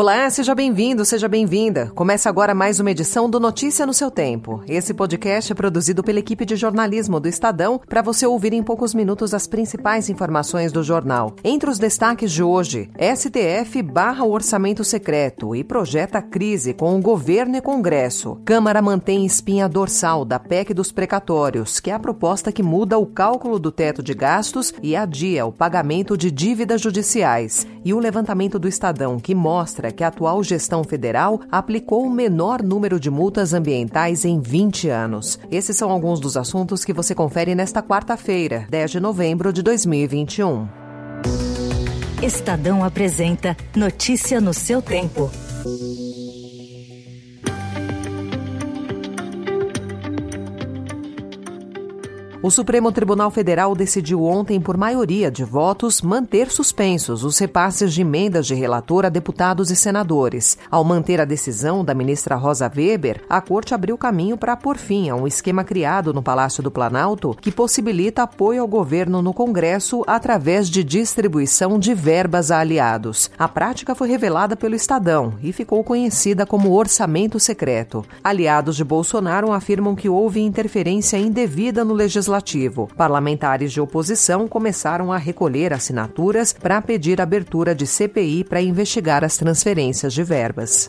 Olá, 0.00 0.30
seja 0.30 0.54
bem-vindo, 0.54 1.04
seja 1.04 1.28
bem-vinda. 1.28 1.92
Começa 1.94 2.30
agora 2.30 2.54
mais 2.54 2.80
uma 2.80 2.90
edição 2.90 3.28
do 3.28 3.38
Notícia 3.38 3.84
no 3.84 3.92
seu 3.92 4.10
Tempo. 4.10 4.64
Esse 4.66 4.94
podcast 4.94 5.52
é 5.52 5.54
produzido 5.54 6.02
pela 6.02 6.20
equipe 6.20 6.46
de 6.46 6.56
jornalismo 6.56 7.20
do 7.20 7.28
Estadão 7.28 7.78
para 7.86 8.00
você 8.00 8.24
ouvir 8.24 8.54
em 8.54 8.62
poucos 8.62 8.94
minutos 8.94 9.34
as 9.34 9.46
principais 9.46 10.08
informações 10.08 10.72
do 10.72 10.82
jornal. 10.82 11.36
Entre 11.44 11.68
os 11.68 11.78
destaques 11.78 12.32
de 12.32 12.42
hoje, 12.42 12.88
STF 12.98 13.82
barra 13.82 14.24
o 14.24 14.30
orçamento 14.30 14.82
secreto 14.84 15.54
e 15.54 15.62
projeta 15.62 16.22
crise 16.22 16.72
com 16.72 16.96
o 16.96 17.02
governo 17.02 17.58
e 17.58 17.60
Congresso. 17.60 18.40
Câmara 18.46 18.80
mantém 18.80 19.26
espinha 19.26 19.68
dorsal 19.68 20.24
da 20.24 20.38
PEC 20.38 20.72
dos 20.72 20.90
precatórios, 20.90 21.78
que 21.78 21.90
é 21.90 21.92
a 21.92 21.98
proposta 21.98 22.50
que 22.50 22.62
muda 22.62 22.96
o 22.96 23.04
cálculo 23.04 23.58
do 23.58 23.70
teto 23.70 24.02
de 24.02 24.14
gastos 24.14 24.72
e 24.82 24.96
adia 24.96 25.44
o 25.44 25.52
pagamento 25.52 26.16
de 26.16 26.30
dívidas 26.30 26.80
judiciais. 26.80 27.66
E 27.84 27.92
o 27.92 27.98
levantamento 27.98 28.58
do 28.58 28.66
Estadão, 28.66 29.18
que 29.18 29.34
mostra 29.34 29.89
que 29.92 30.04
a 30.04 30.08
atual 30.08 30.42
gestão 30.42 30.84
federal 30.84 31.40
aplicou 31.50 32.04
o 32.04 32.10
menor 32.10 32.62
número 32.62 33.00
de 33.00 33.10
multas 33.10 33.52
ambientais 33.52 34.24
em 34.24 34.40
20 34.40 34.88
anos. 34.88 35.38
Esses 35.50 35.76
são 35.76 35.90
alguns 35.90 36.20
dos 36.20 36.36
assuntos 36.36 36.84
que 36.84 36.92
você 36.92 37.14
confere 37.14 37.54
nesta 37.54 37.82
quarta-feira, 37.82 38.66
10 38.70 38.90
de 38.90 39.00
novembro 39.00 39.52
de 39.52 39.62
2021. 39.62 40.68
Estadão 42.22 42.84
apresenta 42.84 43.56
Notícia 43.74 44.40
no 44.40 44.52
seu 44.52 44.82
tempo. 44.82 45.30
O 52.42 52.50
Supremo 52.50 52.90
Tribunal 52.90 53.30
Federal 53.30 53.74
decidiu 53.74 54.24
ontem, 54.24 54.58
por 54.58 54.74
maioria 54.74 55.30
de 55.30 55.44
votos, 55.44 56.00
manter 56.00 56.50
suspensos 56.50 57.22
os 57.22 57.38
repasses 57.38 57.92
de 57.92 58.00
emendas 58.00 58.46
de 58.46 58.54
relator 58.54 59.04
a 59.04 59.10
deputados 59.10 59.70
e 59.70 59.76
senadores. 59.76 60.56
Ao 60.70 60.82
manter 60.82 61.20
a 61.20 61.26
decisão 61.26 61.84
da 61.84 61.92
ministra 61.92 62.36
Rosa 62.36 62.72
Weber, 62.74 63.20
a 63.28 63.42
Corte 63.42 63.74
abriu 63.74 63.98
caminho 63.98 64.38
para 64.38 64.56
pôr 64.56 64.78
fim 64.78 65.10
a 65.10 65.14
um 65.14 65.26
esquema 65.26 65.64
criado 65.64 66.14
no 66.14 66.22
Palácio 66.22 66.62
do 66.62 66.70
Planalto 66.70 67.36
que 67.38 67.52
possibilita 67.52 68.22
apoio 68.22 68.62
ao 68.62 68.68
governo 68.68 69.20
no 69.20 69.34
Congresso 69.34 70.02
através 70.06 70.70
de 70.70 70.82
distribuição 70.82 71.78
de 71.78 71.92
verbas 71.92 72.50
a 72.50 72.60
aliados. 72.60 73.30
A 73.38 73.48
prática 73.48 73.94
foi 73.94 74.08
revelada 74.08 74.56
pelo 74.56 74.74
Estadão 74.74 75.34
e 75.42 75.52
ficou 75.52 75.84
conhecida 75.84 76.46
como 76.46 76.72
orçamento 76.72 77.38
secreto. 77.38 78.02
Aliados 78.24 78.76
de 78.76 78.84
Bolsonaro 78.84 79.52
afirmam 79.52 79.94
que 79.94 80.08
houve 80.08 80.40
interferência 80.40 81.18
indevida 81.18 81.84
no 81.84 81.92
legislativo 81.92 82.29
Legislativo. 82.30 82.88
Parlamentares 82.96 83.72
de 83.72 83.80
oposição 83.80 84.46
começaram 84.46 85.12
a 85.12 85.16
recolher 85.16 85.72
assinaturas 85.72 86.52
para 86.52 86.80
pedir 86.80 87.20
abertura 87.20 87.74
de 87.74 87.86
CPI 87.86 88.44
para 88.44 88.62
investigar 88.62 89.24
as 89.24 89.36
transferências 89.36 90.14
de 90.14 90.22
verbas. 90.22 90.88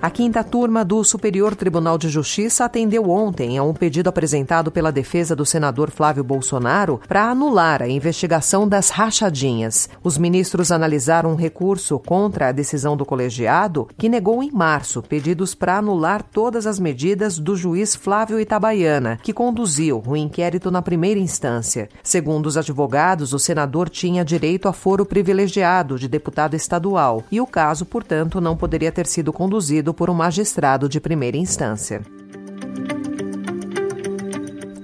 A 0.00 0.10
quinta 0.10 0.44
turma 0.44 0.84
do 0.84 1.02
Superior 1.02 1.56
Tribunal 1.56 1.98
de 1.98 2.08
Justiça 2.08 2.64
atendeu 2.64 3.10
ontem 3.10 3.58
a 3.58 3.64
um 3.64 3.74
pedido 3.74 4.08
apresentado 4.08 4.70
pela 4.70 4.92
defesa 4.92 5.34
do 5.34 5.44
senador 5.44 5.90
Flávio 5.90 6.22
Bolsonaro 6.22 7.00
para 7.08 7.28
anular 7.28 7.82
a 7.82 7.88
investigação 7.88 8.68
das 8.68 8.90
rachadinhas. 8.90 9.88
Os 10.00 10.16
ministros 10.16 10.70
analisaram 10.70 11.32
um 11.32 11.34
recurso 11.34 11.98
contra 11.98 12.48
a 12.48 12.52
decisão 12.52 12.96
do 12.96 13.04
colegiado, 13.04 13.88
que 13.98 14.08
negou 14.08 14.40
em 14.40 14.52
março 14.52 15.02
pedidos 15.02 15.52
para 15.52 15.78
anular 15.78 16.22
todas 16.22 16.64
as 16.64 16.78
medidas 16.78 17.36
do 17.36 17.56
juiz 17.56 17.96
Flávio 17.96 18.38
Itabaiana, 18.38 19.18
que 19.20 19.32
conduziu 19.32 20.00
o 20.06 20.16
inquérito 20.16 20.70
na 20.70 20.80
primeira 20.80 21.18
instância. 21.18 21.88
Segundo 22.04 22.46
os 22.46 22.56
advogados, 22.56 23.32
o 23.32 23.38
senador 23.38 23.88
tinha 23.88 24.24
direito 24.24 24.68
a 24.68 24.72
foro 24.72 25.04
privilegiado 25.04 25.98
de 25.98 26.06
deputado 26.06 26.54
estadual 26.54 27.24
e 27.32 27.40
o 27.40 27.46
caso, 27.48 27.84
portanto, 27.84 28.40
não 28.40 28.56
poderia 28.56 28.92
ter 28.92 29.08
sido 29.08 29.32
conduzido 29.32 29.87
por 29.92 30.10
um 30.10 30.14
magistrado 30.14 30.88
de 30.88 31.00
primeira 31.00 31.36
instância. 31.36 32.02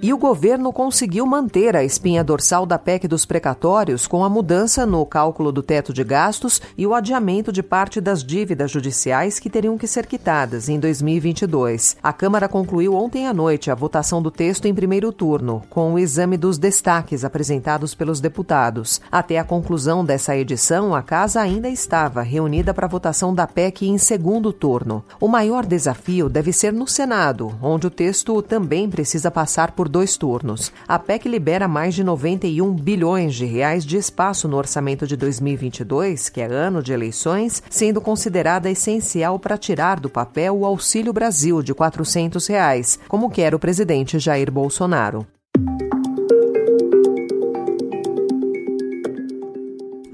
E 0.04 0.12
o 0.12 0.18
governo 0.18 0.70
conseguiu 0.70 1.24
manter 1.24 1.74
a 1.74 1.82
espinha 1.82 2.22
dorsal 2.22 2.66
da 2.66 2.78
PEC 2.78 3.08
dos 3.08 3.24
precatórios 3.24 4.06
com 4.06 4.22
a 4.22 4.28
mudança 4.28 4.84
no 4.84 5.06
cálculo 5.06 5.50
do 5.50 5.62
teto 5.62 5.94
de 5.94 6.04
gastos 6.04 6.60
e 6.76 6.86
o 6.86 6.92
adiamento 6.92 7.50
de 7.50 7.62
parte 7.62 8.02
das 8.02 8.22
dívidas 8.22 8.70
judiciais 8.70 9.40
que 9.40 9.48
teriam 9.48 9.78
que 9.78 9.86
ser 9.86 10.04
quitadas 10.04 10.68
em 10.68 10.78
2022. 10.78 11.96
A 12.02 12.12
Câmara 12.12 12.50
concluiu 12.50 12.92
ontem 12.94 13.26
à 13.26 13.32
noite 13.32 13.70
a 13.70 13.74
votação 13.74 14.20
do 14.20 14.30
texto 14.30 14.66
em 14.66 14.74
primeiro 14.74 15.10
turno, 15.10 15.62
com 15.70 15.94
o 15.94 15.98
exame 15.98 16.36
dos 16.36 16.58
destaques 16.58 17.24
apresentados 17.24 17.94
pelos 17.94 18.20
deputados. 18.20 19.00
Até 19.10 19.38
a 19.38 19.42
conclusão 19.42 20.04
dessa 20.04 20.36
edição, 20.36 20.94
a 20.94 21.00
Casa 21.02 21.40
ainda 21.40 21.70
estava 21.70 22.20
reunida 22.20 22.74
para 22.74 22.84
a 22.84 22.90
votação 22.90 23.34
da 23.34 23.46
PEC 23.46 23.88
em 23.88 23.96
segundo 23.96 24.52
turno. 24.52 25.02
O 25.18 25.28
maior 25.28 25.64
desafio 25.64 26.28
deve 26.28 26.52
ser 26.52 26.74
no 26.74 26.86
Senado, 26.86 27.54
onde 27.62 27.86
o 27.86 27.90
texto 27.90 28.42
também 28.42 28.90
precisa 28.90 29.30
passar 29.30 29.72
por 29.72 29.93
dois 29.94 30.16
turnos. 30.16 30.72
A 30.88 30.98
PEC 30.98 31.28
libera 31.28 31.68
mais 31.68 31.94
de 31.94 32.02
91 32.02 32.74
bilhões 32.74 33.32
de 33.32 33.44
reais 33.44 33.86
de 33.86 33.96
espaço 33.96 34.48
no 34.48 34.56
orçamento 34.56 35.06
de 35.06 35.16
2022, 35.16 36.28
que 36.28 36.40
é 36.40 36.46
ano 36.46 36.82
de 36.82 36.92
eleições, 36.92 37.62
sendo 37.70 38.00
considerada 38.00 38.68
essencial 38.68 39.38
para 39.38 39.56
tirar 39.56 40.00
do 40.00 40.10
papel 40.10 40.58
o 40.58 40.66
Auxílio 40.66 41.12
Brasil 41.12 41.62
de 41.62 41.72
400 41.72 42.44
reais, 42.48 42.98
como 43.06 43.30
quer 43.30 43.54
o 43.54 43.58
presidente 43.60 44.18
Jair 44.18 44.50
Bolsonaro. 44.50 45.24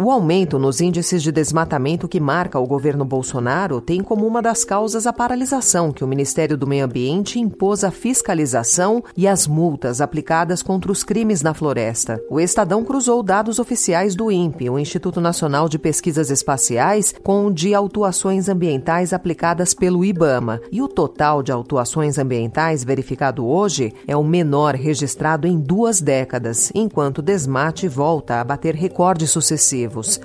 O 0.03 0.11
aumento 0.11 0.59
nos 0.59 0.81
índices 0.81 1.23
de 1.23 1.31
desmatamento 1.31 2.09
que 2.09 2.19
marca 2.19 2.59
o 2.59 2.67
governo 2.67 3.05
Bolsonaro 3.05 3.83
tem 3.83 4.03
como 4.03 4.27
uma 4.27 4.41
das 4.41 4.65
causas 4.65 5.07
a 5.07 5.13
paralisação 5.13 5.93
que 5.93 6.03
o 6.03 6.09
Ministério 6.09 6.57
do 6.57 6.67
Meio 6.67 6.87
Ambiente 6.87 7.39
impôs 7.39 7.85
à 7.85 7.91
fiscalização 7.91 9.05
e 9.15 9.29
as 9.29 9.47
multas 9.47 10.01
aplicadas 10.01 10.63
contra 10.63 10.91
os 10.91 11.05
crimes 11.05 11.43
na 11.43 11.53
floresta. 11.53 12.19
O 12.31 12.41
Estadão 12.41 12.83
cruzou 12.83 13.23
dados 13.23 13.59
oficiais 13.59 14.15
do 14.15 14.33
INPE, 14.33 14.71
o 14.71 14.79
Instituto 14.79 15.21
Nacional 15.21 15.69
de 15.69 15.79
Pesquisas 15.79 16.31
Espaciais, 16.31 17.15
com 17.23 17.45
o 17.45 17.53
de 17.53 17.75
autuações 17.75 18.49
ambientais 18.49 19.13
aplicadas 19.13 19.75
pelo 19.75 20.03
IBAMA. 20.03 20.63
E 20.73 20.81
o 20.81 20.89
total 20.89 21.43
de 21.43 21.53
autuações 21.53 22.17
ambientais 22.17 22.83
verificado 22.83 23.47
hoje 23.47 23.93
é 24.09 24.17
o 24.17 24.25
menor 24.25 24.77
registrado 24.77 25.47
em 25.47 25.61
duas 25.61 26.01
décadas, 26.01 26.73
enquanto 26.75 27.19
o 27.19 27.23
desmate 27.23 27.87
volta 27.87 28.41
a 28.41 28.45
bater 28.45 28.75
recordes 28.75 29.29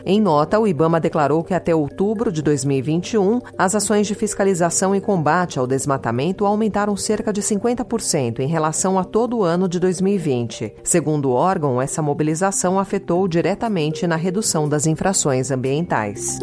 Em 0.05 0.21
nota, 0.21 0.59
o 0.59 0.67
IBAMA 0.67 0.99
declarou 0.99 1.43
que 1.43 1.53
até 1.53 1.73
outubro 1.73 2.31
de 2.31 2.41
2021, 2.41 3.39
as 3.57 3.75
ações 3.75 4.07
de 4.07 4.15
fiscalização 4.15 4.95
e 4.95 5.01
combate 5.01 5.59
ao 5.59 5.67
desmatamento 5.67 6.45
aumentaram 6.45 6.95
cerca 6.95 7.33
de 7.33 7.41
50% 7.41 8.39
em 8.39 8.47
relação 8.47 8.99
a 8.99 9.03
todo 9.03 9.37
o 9.37 9.43
ano 9.43 9.67
de 9.67 9.79
2020. 9.79 10.75
Segundo 10.83 11.29
o 11.29 11.33
órgão, 11.33 11.81
essa 11.81 12.01
mobilização 12.01 12.79
afetou 12.79 13.27
diretamente 13.27 14.05
na 14.07 14.15
redução 14.15 14.69
das 14.69 14.85
infrações 14.85 15.51
ambientais. 15.51 16.39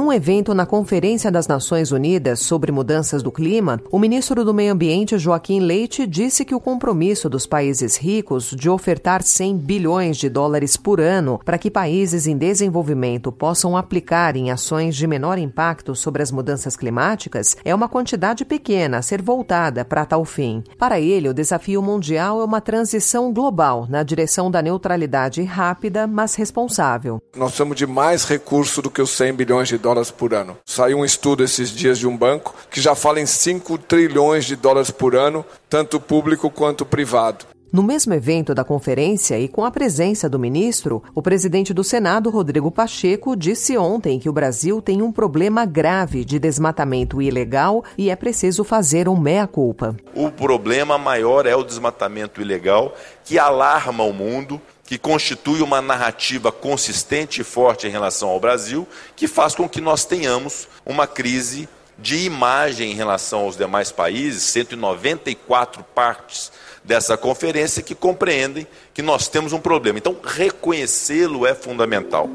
Em 0.00 0.02
um 0.02 0.10
evento 0.10 0.54
na 0.54 0.64
Conferência 0.64 1.30
das 1.30 1.46
Nações 1.46 1.92
Unidas 1.92 2.40
sobre 2.40 2.72
Mudanças 2.72 3.22
do 3.22 3.30
Clima, 3.30 3.82
o 3.90 3.98
ministro 3.98 4.42
do 4.46 4.54
Meio 4.54 4.72
Ambiente, 4.72 5.18
Joaquim 5.18 5.60
Leite, 5.60 6.06
disse 6.06 6.42
que 6.42 6.54
o 6.54 6.58
compromisso 6.58 7.28
dos 7.28 7.46
países 7.46 7.98
ricos 7.98 8.54
de 8.56 8.70
ofertar 8.70 9.22
100 9.22 9.58
bilhões 9.58 10.16
de 10.16 10.30
dólares 10.30 10.74
por 10.74 11.02
ano 11.02 11.38
para 11.44 11.58
que 11.58 11.70
países 11.70 12.26
em 12.26 12.34
desenvolvimento 12.34 13.30
possam 13.30 13.76
aplicar 13.76 14.36
em 14.36 14.50
ações 14.50 14.96
de 14.96 15.06
menor 15.06 15.36
impacto 15.36 15.94
sobre 15.94 16.22
as 16.22 16.32
mudanças 16.32 16.76
climáticas 16.76 17.54
é 17.62 17.74
uma 17.74 17.86
quantidade 17.86 18.42
pequena 18.46 18.96
a 18.96 19.02
ser 19.02 19.20
voltada 19.20 19.84
para 19.84 20.06
tal 20.06 20.24
fim. 20.24 20.64
Para 20.78 20.98
ele, 20.98 21.28
o 21.28 21.34
desafio 21.34 21.82
mundial 21.82 22.40
é 22.40 22.44
uma 22.46 22.62
transição 22.62 23.34
global 23.34 23.86
na 23.86 24.02
direção 24.02 24.50
da 24.50 24.62
neutralidade 24.62 25.42
rápida, 25.42 26.06
mas 26.06 26.36
responsável. 26.36 27.20
Nós 27.36 27.48
precisamos 27.50 27.76
de 27.76 27.86
mais 27.86 28.24
recurso 28.24 28.80
do 28.80 28.90
que 28.90 29.02
os 29.02 29.10
100 29.10 29.34
bilhões 29.34 29.68
de 29.68 29.76
dólares 29.76 29.89
por 30.16 30.32
ano. 30.34 30.56
Saiu 30.64 30.98
um 30.98 31.04
estudo 31.04 31.42
esses 31.42 31.70
dias 31.70 31.98
de 31.98 32.06
um 32.06 32.16
banco 32.16 32.54
que 32.70 32.80
já 32.80 32.94
fala 32.94 33.20
em 33.20 33.26
5 33.26 33.78
trilhões 33.78 34.44
de 34.44 34.54
dólares 34.54 34.90
por 34.90 35.16
ano, 35.16 35.44
tanto 35.68 35.98
público 35.98 36.50
quanto 36.50 36.86
privado. 36.86 37.46
No 37.72 37.84
mesmo 37.84 38.12
evento 38.12 38.52
da 38.52 38.64
conferência 38.64 39.38
e 39.38 39.46
com 39.46 39.64
a 39.64 39.70
presença 39.70 40.28
do 40.28 40.40
ministro, 40.40 41.04
o 41.14 41.22
presidente 41.22 41.72
do 41.72 41.84
Senado, 41.84 42.28
Rodrigo 42.28 42.68
Pacheco, 42.68 43.36
disse 43.36 43.78
ontem 43.78 44.18
que 44.18 44.28
o 44.28 44.32
Brasil 44.32 44.82
tem 44.82 45.00
um 45.02 45.12
problema 45.12 45.64
grave 45.64 46.24
de 46.24 46.40
desmatamento 46.40 47.22
ilegal 47.22 47.84
e 47.96 48.10
é 48.10 48.16
preciso 48.16 48.64
fazer 48.64 49.08
um 49.08 49.16
meia-culpa. 49.16 49.96
O 50.16 50.32
problema 50.32 50.98
maior 50.98 51.46
é 51.46 51.54
o 51.54 51.62
desmatamento 51.62 52.40
ilegal, 52.40 52.92
que 53.24 53.38
alarma 53.38 54.02
o 54.02 54.12
mundo, 54.12 54.60
que 54.90 54.98
constitui 54.98 55.62
uma 55.62 55.80
narrativa 55.80 56.50
consistente 56.50 57.42
e 57.42 57.44
forte 57.44 57.86
em 57.86 57.90
relação 57.90 58.28
ao 58.28 58.40
Brasil, 58.40 58.88
que 59.14 59.28
faz 59.28 59.54
com 59.54 59.68
que 59.68 59.80
nós 59.80 60.04
tenhamos 60.04 60.66
uma 60.84 61.06
crise 61.06 61.68
de 61.96 62.24
imagem 62.24 62.90
em 62.90 62.94
relação 62.96 63.42
aos 63.42 63.56
demais 63.56 63.92
países, 63.92 64.42
194 64.42 65.84
partes 65.94 66.50
dessa 66.82 67.16
conferência 67.16 67.84
que 67.84 67.94
compreendem 67.94 68.66
que 68.92 69.00
nós 69.00 69.28
temos 69.28 69.52
um 69.52 69.60
problema. 69.60 69.96
Então, 69.96 70.16
reconhecê-lo 70.24 71.46
é 71.46 71.54
fundamental. 71.54 72.28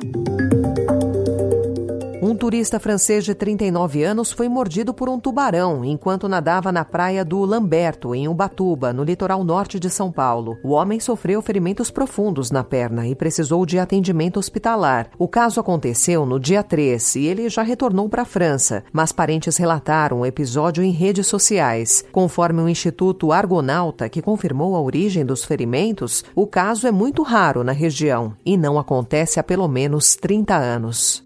Turista 2.46 2.80
francês 2.80 3.26
de 3.26 3.34
39 3.34 4.04
anos 4.04 4.32
foi 4.32 4.48
mordido 4.48 4.94
por 4.94 5.10
um 5.10 5.20
tubarão 5.20 5.84
enquanto 5.84 6.30
nadava 6.30 6.72
na 6.72 6.86
praia 6.86 7.26
do 7.26 7.44
Lamberto, 7.44 8.14
em 8.14 8.28
Ubatuba, 8.28 8.94
no 8.94 9.04
litoral 9.04 9.44
norte 9.44 9.80
de 9.80 9.90
São 9.90 10.12
Paulo. 10.12 10.56
O 10.64 10.70
homem 10.70 11.00
sofreu 11.00 11.42
ferimentos 11.42 11.90
profundos 11.90 12.52
na 12.52 12.64
perna 12.64 13.08
e 13.08 13.16
precisou 13.16 13.66
de 13.66 13.80
atendimento 13.80 14.38
hospitalar. 14.38 15.10
O 15.18 15.28
caso 15.28 15.60
aconteceu 15.60 16.24
no 16.24 16.40
dia 16.40 16.62
3 16.62 17.16
e 17.16 17.26
ele 17.26 17.50
já 17.50 17.64
retornou 17.64 18.08
para 18.08 18.22
a 18.22 18.26
França, 18.26 18.84
mas 18.94 19.12
parentes 19.12 19.58
relataram 19.58 20.20
o 20.20 20.26
episódio 20.26 20.84
em 20.84 20.92
redes 20.92 21.26
sociais. 21.26 22.06
Conforme 22.12 22.62
o 22.62 22.70
Instituto 22.70 23.32
Argonauta, 23.32 24.08
que 24.08 24.22
confirmou 24.22 24.76
a 24.76 24.82
origem 24.82 25.26
dos 25.26 25.44
ferimentos, 25.44 26.24
o 26.36 26.46
caso 26.46 26.86
é 26.86 26.92
muito 26.92 27.24
raro 27.24 27.64
na 27.64 27.72
região 27.72 28.36
e 28.46 28.56
não 28.56 28.78
acontece 28.78 29.40
há 29.40 29.44
pelo 29.44 29.68
menos 29.68 30.16
30 30.16 30.56
anos. 30.56 31.26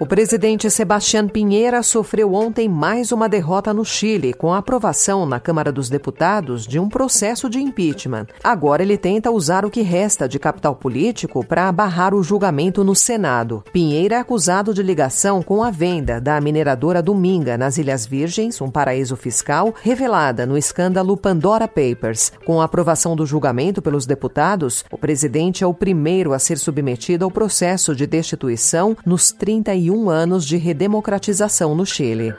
O 0.00 0.06
presidente 0.06 0.70
Sebastião 0.70 1.28
Pinheira 1.28 1.82
sofreu 1.82 2.32
ontem 2.32 2.66
mais 2.70 3.12
uma 3.12 3.28
derrota 3.28 3.74
no 3.74 3.84
Chile, 3.84 4.32
com 4.32 4.50
a 4.50 4.56
aprovação 4.56 5.26
na 5.26 5.38
Câmara 5.38 5.70
dos 5.70 5.90
Deputados 5.90 6.66
de 6.66 6.78
um 6.78 6.88
processo 6.88 7.50
de 7.50 7.60
impeachment. 7.60 8.26
Agora 8.42 8.82
ele 8.82 8.96
tenta 8.96 9.30
usar 9.30 9.62
o 9.62 9.70
que 9.70 9.82
resta 9.82 10.26
de 10.26 10.38
capital 10.38 10.74
político 10.74 11.44
para 11.44 11.70
barrar 11.70 12.14
o 12.14 12.22
julgamento 12.22 12.82
no 12.82 12.94
Senado. 12.94 13.62
Pinheira 13.74 14.14
é 14.14 14.18
acusado 14.18 14.72
de 14.72 14.82
ligação 14.82 15.42
com 15.42 15.62
a 15.62 15.70
venda 15.70 16.18
da 16.18 16.40
mineradora 16.40 17.02
Dominga 17.02 17.58
nas 17.58 17.76
Ilhas 17.76 18.06
Virgens, 18.06 18.58
um 18.62 18.70
paraíso 18.70 19.16
fiscal, 19.16 19.74
revelada 19.82 20.46
no 20.46 20.56
escândalo 20.56 21.14
Pandora 21.14 21.68
Papers. 21.68 22.32
Com 22.46 22.62
a 22.62 22.64
aprovação 22.64 23.14
do 23.14 23.26
julgamento 23.26 23.82
pelos 23.82 24.06
deputados, 24.06 24.82
o 24.90 24.96
presidente 24.96 25.62
é 25.62 25.66
o 25.66 25.74
primeiro 25.74 26.32
a 26.32 26.38
ser 26.38 26.56
submetido 26.56 27.26
ao 27.26 27.30
processo 27.30 27.94
de 27.94 28.06
destituição 28.06 28.96
nos 29.04 29.30
31 29.30 29.89
anos 30.08 30.46
de 30.46 30.56
redemocratização 30.56 31.74
no 31.74 31.84
Chile. 31.84 32.34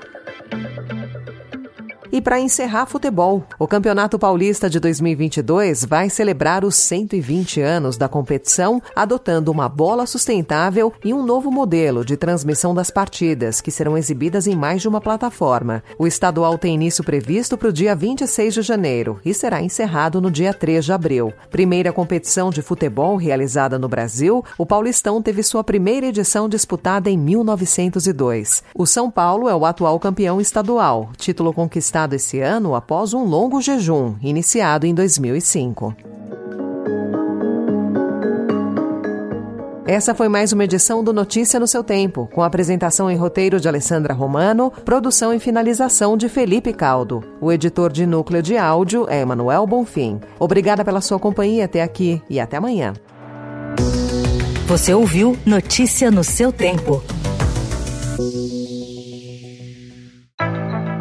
E 2.13 2.19
para 2.19 2.41
encerrar 2.41 2.87
futebol, 2.87 3.41
o 3.57 3.65
Campeonato 3.65 4.19
Paulista 4.19 4.69
de 4.69 4.81
2022 4.81 5.85
vai 5.85 6.09
celebrar 6.09 6.65
os 6.65 6.75
120 6.75 7.61
anos 7.61 7.95
da 7.95 8.09
competição, 8.09 8.81
adotando 8.93 9.49
uma 9.49 9.69
bola 9.69 10.05
sustentável 10.05 10.91
e 11.05 11.13
um 11.13 11.23
novo 11.23 11.49
modelo 11.49 12.03
de 12.03 12.17
transmissão 12.17 12.75
das 12.75 12.91
partidas, 12.91 13.61
que 13.61 13.71
serão 13.71 13.97
exibidas 13.97 14.45
em 14.45 14.57
mais 14.57 14.81
de 14.81 14.89
uma 14.89 14.99
plataforma. 14.99 15.81
O 15.97 16.05
estadual 16.05 16.57
tem 16.57 16.75
início 16.75 17.01
previsto 17.01 17.57
para 17.57 17.69
o 17.69 17.73
dia 17.73 17.95
26 17.95 18.55
de 18.55 18.61
janeiro 18.61 19.21
e 19.23 19.33
será 19.33 19.61
encerrado 19.61 20.19
no 20.19 20.29
dia 20.29 20.53
3 20.53 20.83
de 20.83 20.91
abril. 20.91 21.31
Primeira 21.49 21.93
competição 21.93 22.49
de 22.49 22.61
futebol 22.61 23.15
realizada 23.15 23.79
no 23.79 23.87
Brasil, 23.87 24.43
o 24.57 24.65
Paulistão 24.65 25.21
teve 25.21 25.43
sua 25.43 25.63
primeira 25.63 26.07
edição 26.07 26.49
disputada 26.49 27.09
em 27.09 27.17
1902. 27.17 28.63
O 28.75 28.85
São 28.85 29.09
Paulo 29.09 29.47
é 29.47 29.55
o 29.55 29.65
atual 29.65 29.97
campeão 29.97 30.41
estadual, 30.41 31.09
título 31.17 31.53
conquistado 31.53 32.00
realizado 32.01 32.13
esse 32.13 32.39
ano 32.39 32.75
após 32.75 33.13
um 33.13 33.24
longo 33.24 33.62
jejum, 33.62 34.15
iniciado 34.21 34.86
em 34.86 34.94
2005. 34.94 35.95
Essa 39.86 40.15
foi 40.15 40.30
mais 40.30 40.53
uma 40.53 40.63
edição 40.63 41.03
do 41.03 41.12
Notícia 41.12 41.59
no 41.59 41.68
seu 41.68 41.83
tempo, 41.83 42.30
com 42.33 42.42
apresentação 42.42 43.12
e 43.12 43.15
roteiro 43.15 43.59
de 43.59 43.68
Alessandra 43.68 44.13
Romano, 44.13 44.71
produção 44.86 45.33
e 45.33 45.39
finalização 45.39 46.15
de 46.15 46.30
Felipe 46.30 46.71
Caldo. 46.71 47.21
O 47.42 47.51
editor 47.51 47.92
de 47.92 48.06
núcleo 48.06 48.42
de 48.42 48.57
áudio 48.57 49.06
é 49.09 49.19
Emanuel 49.19 49.68
Bonfim. 49.68 50.19
Obrigada 50.39 50.86
pela 50.86 51.01
sua 51.01 51.19
companhia 51.19 51.65
até 51.65 51.83
aqui 51.83 52.21
e 52.30 52.39
até 52.39 52.57
amanhã. 52.57 52.94
Você 54.68 54.94
ouviu 54.94 55.38
Notícia 55.45 56.09
no 56.09 56.24
seu 56.24 56.53
tempo. 56.53 57.03